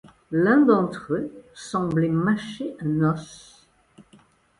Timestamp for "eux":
1.13-1.31